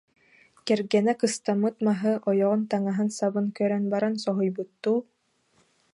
Кэргэнэ 0.65 1.13
кыстаммыт 1.21 1.75
маһы, 1.85 2.13
ойоҕун 2.29 2.61
таҥаһын-сабын 2.71 3.45
көрөн 3.57 3.83
баран 3.93 4.15
соһуйбуттуу: 4.23 4.99